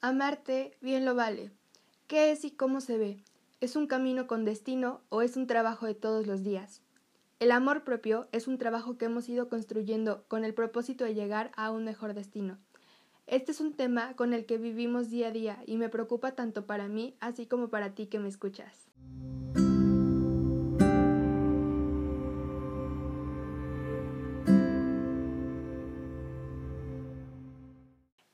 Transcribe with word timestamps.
Amarte 0.00 0.76
bien 0.80 1.04
lo 1.04 1.16
vale. 1.16 1.50
¿Qué 2.06 2.30
es 2.30 2.44
y 2.44 2.52
cómo 2.52 2.80
se 2.80 2.98
ve? 2.98 3.24
¿Es 3.60 3.74
un 3.74 3.88
camino 3.88 4.28
con 4.28 4.44
destino 4.44 5.00
o 5.08 5.22
es 5.22 5.36
un 5.36 5.48
trabajo 5.48 5.86
de 5.86 5.96
todos 5.96 6.24
los 6.28 6.44
días? 6.44 6.82
El 7.40 7.50
amor 7.50 7.82
propio 7.82 8.28
es 8.30 8.46
un 8.46 8.58
trabajo 8.58 8.96
que 8.96 9.06
hemos 9.06 9.28
ido 9.28 9.48
construyendo 9.48 10.22
con 10.28 10.44
el 10.44 10.54
propósito 10.54 11.04
de 11.04 11.14
llegar 11.14 11.50
a 11.56 11.72
un 11.72 11.82
mejor 11.82 12.14
destino. 12.14 12.58
Este 13.26 13.50
es 13.50 13.60
un 13.60 13.74
tema 13.74 14.14
con 14.14 14.34
el 14.34 14.46
que 14.46 14.56
vivimos 14.56 15.10
día 15.10 15.28
a 15.28 15.32
día 15.32 15.62
y 15.66 15.78
me 15.78 15.88
preocupa 15.88 16.36
tanto 16.36 16.64
para 16.64 16.86
mí 16.86 17.16
así 17.18 17.46
como 17.46 17.68
para 17.68 17.96
ti 17.96 18.06
que 18.06 18.20
me 18.20 18.28
escuchas. 18.28 18.87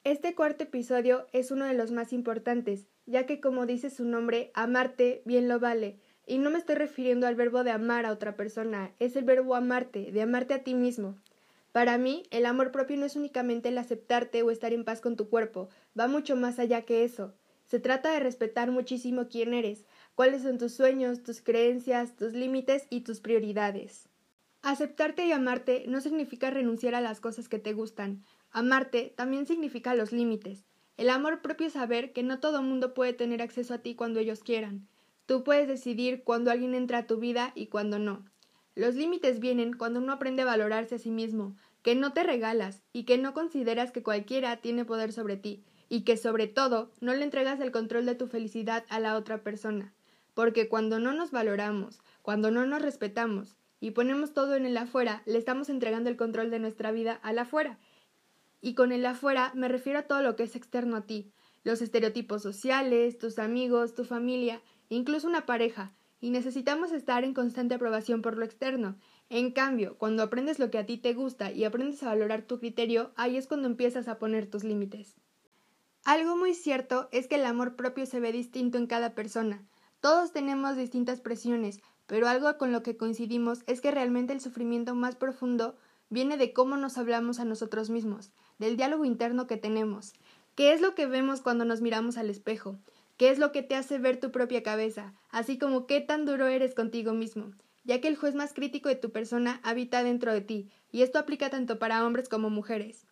Este 0.04 0.34
cuarto 0.34 0.64
episodio 0.64 1.26
es 1.32 1.50
uno 1.50 1.64
de 1.64 1.72
los 1.72 1.90
más 1.90 2.12
importantes, 2.12 2.84
ya 3.06 3.24
que 3.24 3.40
como 3.40 3.64
dice 3.64 3.88
su 3.88 4.04
nombre, 4.04 4.50
amarte 4.52 5.22
bien 5.24 5.48
lo 5.48 5.58
vale. 5.58 5.96
Y 6.26 6.36
no 6.36 6.50
me 6.50 6.58
estoy 6.58 6.74
refiriendo 6.74 7.26
al 7.26 7.36
verbo 7.36 7.64
de 7.64 7.70
amar 7.70 8.04
a 8.04 8.12
otra 8.12 8.36
persona, 8.36 8.92
es 8.98 9.16
el 9.16 9.24
verbo 9.24 9.54
amarte, 9.54 10.12
de 10.12 10.20
amarte 10.20 10.52
a 10.52 10.62
ti 10.62 10.74
mismo. 10.74 11.16
Para 11.72 11.96
mí, 11.96 12.24
el 12.30 12.44
amor 12.44 12.70
propio 12.70 12.98
no 12.98 13.06
es 13.06 13.16
únicamente 13.16 13.70
el 13.70 13.78
aceptarte 13.78 14.42
o 14.42 14.50
estar 14.50 14.74
en 14.74 14.84
paz 14.84 15.00
con 15.00 15.16
tu 15.16 15.30
cuerpo, 15.30 15.70
va 15.98 16.06
mucho 16.06 16.36
más 16.36 16.58
allá 16.58 16.82
que 16.82 17.04
eso. 17.04 17.32
Se 17.64 17.80
trata 17.80 18.12
de 18.12 18.20
respetar 18.20 18.70
muchísimo 18.70 19.28
quién 19.30 19.54
eres, 19.54 19.86
cuáles 20.14 20.42
son 20.42 20.58
tus 20.58 20.74
sueños, 20.74 21.22
tus 21.22 21.40
creencias, 21.40 22.14
tus 22.14 22.34
límites 22.34 22.86
y 22.90 23.00
tus 23.00 23.20
prioridades. 23.20 24.10
Aceptarte 24.66 25.26
y 25.26 25.32
amarte 25.32 25.84
no 25.88 26.00
significa 26.00 26.48
renunciar 26.50 26.94
a 26.94 27.02
las 27.02 27.20
cosas 27.20 27.50
que 27.50 27.58
te 27.58 27.74
gustan, 27.74 28.24
Amarte 28.50 29.12
también 29.14 29.46
significa 29.46 29.94
los 29.94 30.10
límites. 30.10 30.64
El 30.96 31.10
amor 31.10 31.42
propio 31.42 31.66
es 31.66 31.74
saber 31.74 32.14
que 32.14 32.22
no 32.22 32.40
todo 32.40 32.62
mundo 32.62 32.94
puede 32.94 33.12
tener 33.12 33.42
acceso 33.42 33.74
a 33.74 33.78
ti 33.78 33.94
cuando 33.94 34.20
ellos 34.20 34.42
quieran. 34.42 34.88
Tú 35.26 35.44
puedes 35.44 35.68
decidir 35.68 36.24
cuándo 36.24 36.50
alguien 36.50 36.74
entra 36.74 36.98
a 36.98 37.06
tu 37.06 37.18
vida 37.18 37.52
y 37.54 37.66
cuándo 37.66 37.98
no. 37.98 38.24
Los 38.74 38.94
límites 38.94 39.38
vienen 39.38 39.74
cuando 39.74 40.00
uno 40.00 40.14
aprende 40.14 40.42
a 40.42 40.46
valorarse 40.46 40.94
a 40.94 40.98
sí 40.98 41.10
mismo, 41.10 41.56
que 41.82 41.94
no 41.94 42.14
te 42.14 42.22
regalas 42.22 42.80
y 42.94 43.04
que 43.04 43.18
no 43.18 43.34
consideras 43.34 43.92
que 43.92 44.02
cualquiera 44.02 44.56
tiene 44.62 44.86
poder 44.86 45.12
sobre 45.12 45.36
ti, 45.36 45.62
y 45.90 46.04
que 46.04 46.16
sobre 46.16 46.46
todo 46.46 46.90
no 47.02 47.12
le 47.12 47.24
entregas 47.24 47.60
el 47.60 47.70
control 47.70 48.06
de 48.06 48.14
tu 48.14 48.28
felicidad 48.28 48.86
a 48.88 48.98
la 48.98 49.16
otra 49.16 49.42
persona. 49.42 49.92
Porque 50.32 50.70
cuando 50.70 51.00
no 51.00 51.12
nos 51.12 51.32
valoramos, 51.32 51.98
cuando 52.22 52.50
no 52.50 52.64
nos 52.64 52.80
respetamos 52.80 53.56
y 53.84 53.90
ponemos 53.90 54.32
todo 54.32 54.54
en 54.54 54.64
el 54.64 54.78
afuera, 54.78 55.22
le 55.26 55.36
estamos 55.36 55.68
entregando 55.68 56.08
el 56.08 56.16
control 56.16 56.50
de 56.50 56.58
nuestra 56.58 56.90
vida 56.90 57.20
al 57.22 57.38
afuera, 57.38 57.78
y 58.62 58.72
con 58.72 58.92
el 58.92 59.04
afuera 59.04 59.52
me 59.54 59.68
refiero 59.68 59.98
a 59.98 60.04
todo 60.04 60.22
lo 60.22 60.36
que 60.36 60.44
es 60.44 60.56
externo 60.56 60.96
a 60.96 61.02
ti, 61.02 61.34
los 61.64 61.82
estereotipos 61.82 62.40
sociales, 62.40 63.18
tus 63.18 63.38
amigos, 63.38 63.94
tu 63.94 64.06
familia, 64.06 64.62
incluso 64.88 65.28
una 65.28 65.44
pareja, 65.44 65.92
y 66.18 66.30
necesitamos 66.30 66.92
estar 66.92 67.24
en 67.24 67.34
constante 67.34 67.74
aprobación 67.74 68.22
por 68.22 68.38
lo 68.38 68.46
externo. 68.46 68.96
En 69.28 69.50
cambio, 69.52 69.98
cuando 69.98 70.22
aprendes 70.22 70.58
lo 70.58 70.70
que 70.70 70.78
a 70.78 70.86
ti 70.86 70.96
te 70.96 71.12
gusta 71.12 71.52
y 71.52 71.64
aprendes 71.64 72.02
a 72.02 72.06
valorar 72.06 72.46
tu 72.46 72.60
criterio, 72.60 73.12
ahí 73.16 73.36
es 73.36 73.46
cuando 73.46 73.68
empiezas 73.68 74.08
a 74.08 74.18
poner 74.18 74.46
tus 74.46 74.64
límites. 74.64 75.14
Algo 76.06 76.38
muy 76.38 76.54
cierto 76.54 77.10
es 77.12 77.28
que 77.28 77.34
el 77.34 77.44
amor 77.44 77.76
propio 77.76 78.06
se 78.06 78.18
ve 78.18 78.32
distinto 78.32 78.78
en 78.78 78.86
cada 78.86 79.14
persona. 79.14 79.68
Todos 80.00 80.32
tenemos 80.32 80.78
distintas 80.78 81.20
presiones, 81.20 81.80
pero 82.06 82.28
algo 82.28 82.56
con 82.58 82.72
lo 82.72 82.82
que 82.82 82.96
coincidimos 82.96 83.62
es 83.66 83.80
que 83.80 83.90
realmente 83.90 84.32
el 84.32 84.40
sufrimiento 84.40 84.94
más 84.94 85.16
profundo 85.16 85.76
viene 86.10 86.36
de 86.36 86.52
cómo 86.52 86.76
nos 86.76 86.98
hablamos 86.98 87.40
a 87.40 87.44
nosotros 87.44 87.90
mismos, 87.90 88.32
del 88.58 88.76
diálogo 88.76 89.04
interno 89.04 89.46
que 89.46 89.56
tenemos. 89.56 90.12
¿Qué 90.54 90.72
es 90.72 90.80
lo 90.80 90.94
que 90.94 91.06
vemos 91.06 91.40
cuando 91.40 91.64
nos 91.64 91.80
miramos 91.80 92.16
al 92.16 92.30
espejo? 92.30 92.78
¿Qué 93.16 93.30
es 93.30 93.38
lo 93.38 93.52
que 93.52 93.62
te 93.62 93.74
hace 93.74 93.98
ver 93.98 94.20
tu 94.20 94.30
propia 94.30 94.62
cabeza? 94.62 95.14
Así 95.30 95.58
como 95.58 95.86
qué 95.86 96.00
tan 96.00 96.24
duro 96.24 96.46
eres 96.46 96.74
contigo 96.74 97.12
mismo, 97.12 97.52
ya 97.84 98.00
que 98.00 98.08
el 98.08 98.16
juez 98.16 98.34
más 98.34 98.52
crítico 98.52 98.88
de 98.88 98.96
tu 98.96 99.10
persona 99.10 99.60
habita 99.62 100.02
dentro 100.02 100.32
de 100.32 100.40
ti, 100.40 100.70
y 100.90 101.02
esto 101.02 101.18
aplica 101.18 101.50
tanto 101.50 101.78
para 101.78 102.04
hombres 102.06 102.28
como 102.28 102.50
mujeres. 102.50 103.06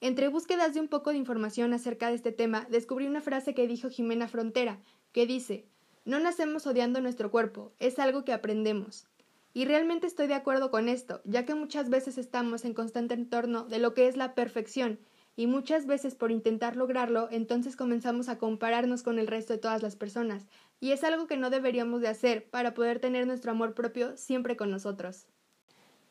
Entre 0.00 0.28
búsquedas 0.28 0.74
de 0.74 0.80
un 0.80 0.88
poco 0.88 1.10
de 1.10 1.16
información 1.16 1.72
acerca 1.72 2.08
de 2.08 2.16
este 2.16 2.32
tema, 2.32 2.66
descubrí 2.70 3.06
una 3.06 3.22
frase 3.22 3.54
que 3.54 3.66
dijo 3.66 3.88
Jimena 3.88 4.28
Frontera, 4.28 4.80
que 5.12 5.26
dice 5.26 5.66
No 6.06 6.20
nacemos 6.20 6.68
odiando 6.68 7.00
nuestro 7.00 7.32
cuerpo, 7.32 7.72
es 7.80 7.98
algo 7.98 8.24
que 8.24 8.32
aprendemos. 8.32 9.08
Y 9.52 9.64
realmente 9.64 10.06
estoy 10.06 10.28
de 10.28 10.34
acuerdo 10.34 10.70
con 10.70 10.88
esto, 10.88 11.20
ya 11.24 11.44
que 11.44 11.56
muchas 11.56 11.90
veces 11.90 12.16
estamos 12.16 12.64
en 12.64 12.74
constante 12.74 13.14
entorno 13.14 13.64
de 13.64 13.80
lo 13.80 13.92
que 13.92 14.06
es 14.06 14.16
la 14.16 14.36
perfección, 14.36 15.00
y 15.34 15.48
muchas 15.48 15.84
veces 15.86 16.14
por 16.14 16.30
intentar 16.30 16.76
lograrlo, 16.76 17.26
entonces 17.32 17.74
comenzamos 17.74 18.28
a 18.28 18.38
compararnos 18.38 19.02
con 19.02 19.18
el 19.18 19.26
resto 19.26 19.52
de 19.52 19.58
todas 19.58 19.82
las 19.82 19.96
personas, 19.96 20.46
y 20.78 20.92
es 20.92 21.02
algo 21.02 21.26
que 21.26 21.36
no 21.36 21.50
deberíamos 21.50 22.02
de 22.02 22.08
hacer 22.08 22.48
para 22.50 22.72
poder 22.72 23.00
tener 23.00 23.26
nuestro 23.26 23.50
amor 23.50 23.74
propio 23.74 24.16
siempre 24.16 24.56
con 24.56 24.70
nosotros. 24.70 25.26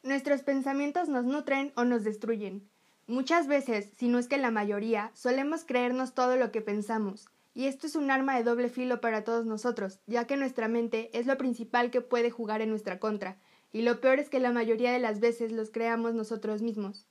Nuestros 0.03 0.41
pensamientos 0.41 1.07
nos 1.07 1.23
nutren 1.23 1.72
o 1.78 1.85
nos 1.85 2.03
destruyen. 2.03 2.67
Muchas 3.07 3.47
veces, 3.47 3.91
si 3.95 4.09
no 4.09 4.19
es 4.19 4.28
que 4.28 4.38
la 4.38 4.51
mayoría, 4.51 5.11
solemos 5.13 5.63
creernos 5.63 6.13
todo 6.13 6.35
lo 6.35 6.51
que 6.51 6.59
pensamos, 6.59 7.29
y 7.55 7.67
esto 7.67 7.88
es 7.88 7.95
un 7.95 8.11
arma 8.11 8.35
de 8.35 8.43
doble 8.43 8.69
filo 8.69 9.01
para 9.01 9.23
todos 9.23 9.45
nosotros, 9.45 9.99
ya 10.05 10.27
que 10.27 10.35
nuestra 10.35 10.67
mente 10.67 11.09
es 11.17 11.25
lo 11.25 11.38
principal 11.38 11.89
que 11.89 12.01
puede 12.01 12.29
jugar 12.29 12.61
en 12.61 12.69
nuestra 12.69 12.99
contra, 12.99 13.39
y 13.71 13.81
lo 13.81 14.01
peor 14.01 14.19
es 14.19 14.29
que 14.29 14.39
la 14.39 14.51
mayoría 14.51 14.91
de 14.91 14.99
las 14.99 15.21
veces 15.21 15.53
los 15.53 15.71
creamos 15.71 16.13
nosotros 16.13 16.61
mismos. 16.61 17.07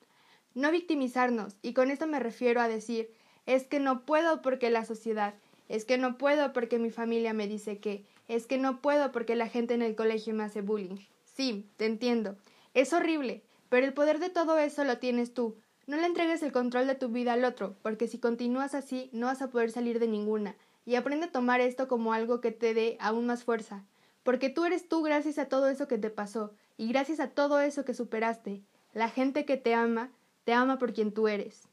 No 0.55 0.71
victimizarnos, 0.71 1.57
y 1.63 1.73
con 1.73 1.91
esto 1.91 2.07
me 2.07 2.21
refiero 2.21 2.61
a 2.61 2.69
decir 2.69 3.11
es 3.47 3.67
que 3.67 3.81
no 3.81 4.05
puedo 4.05 4.43
porque 4.43 4.71
la 4.71 4.85
sociedad, 4.85 5.35
es 5.69 5.85
que 5.85 5.99
no 5.99 6.19
puedo 6.19 6.53
porque 6.53 6.79
mi 6.79 6.91
familia 6.91 7.33
me 7.33 7.49
dice 7.49 7.79
que, 7.79 8.05
es 8.29 8.47
que 8.47 8.59
no 8.59 8.81
puedo 8.81 9.13
porque 9.13 9.37
la 9.37 9.49
gente 9.49 9.75
en 9.75 9.83
el 9.83 9.97
colegio 9.97 10.35
me 10.35 10.45
hace 10.45 10.61
bullying. 10.61 10.99
Sí, 11.25 11.71
te 11.77 11.87
entiendo. 11.87 12.37
Es 12.75 12.93
horrible, 12.93 13.43
pero 13.71 13.87
el 13.87 13.95
poder 13.95 14.19
de 14.19 14.31
todo 14.31 14.59
eso 14.59 14.85
lo 14.85 14.99
tienes 14.99 15.35
tú, 15.35 15.57
no 15.87 15.97
le 15.97 16.07
entregues 16.07 16.43
el 16.43 16.53
control 16.53 16.87
de 16.87 16.95
tu 16.95 17.09
vida 17.09 17.35
al 17.35 17.45
otro, 17.45 17.77
porque 17.83 18.09
si 18.09 18.19
continúas 18.19 18.75
así 18.75 19.11
no 19.13 19.27
vas 19.27 19.43
a 19.43 19.51
poder 19.51 19.71
salir 19.71 19.99
de 19.99 20.09
ninguna, 20.09 20.57
y 20.87 20.95
aprende 20.95 21.27
a 21.27 21.33
tomar 21.33 21.61
esto 21.61 21.89
como 21.89 22.13
algo 22.13 22.41
que 22.41 22.53
te 22.53 22.75
dé 22.75 22.97
aún 23.01 23.27
más 23.27 23.45
fuerza, 23.45 23.85
porque 24.23 24.49
tú 24.49 24.65
eres 24.65 24.89
tú 24.89 25.03
gracias 25.03 25.39
a 25.39 25.49
todo 25.49 25.69
eso 25.69 25.89
que 25.89 25.99
te 25.99 26.11
pasó, 26.11 26.53
y 26.77 26.89
gracias 26.89 27.21
a 27.21 27.29
todo 27.29 27.61
eso 27.61 27.85
que 27.85 27.95
superaste. 27.95 28.63
La 28.93 29.09
gente 29.09 29.45
que 29.45 29.57
te 29.57 29.75
ama, 29.75 30.11
te 30.45 30.53
ama 30.53 30.79
por 30.79 30.93
quien 30.93 31.13
tú 31.13 31.29
eres. 31.29 31.69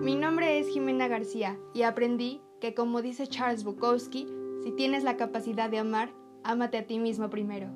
Mi 0.00 0.14
nombre 0.14 0.58
es 0.58 0.68
Jimena 0.68 1.08
García 1.08 1.58
y 1.74 1.82
aprendí 1.82 2.40
que 2.60 2.74
como 2.74 3.02
dice 3.02 3.26
Charles 3.26 3.64
Bukowski, 3.64 4.26
si 4.62 4.72
tienes 4.72 5.04
la 5.04 5.16
capacidad 5.16 5.68
de 5.68 5.78
amar, 5.78 6.10
ámate 6.42 6.78
a 6.78 6.86
ti 6.86 6.98
mismo 6.98 7.28
primero. 7.28 7.68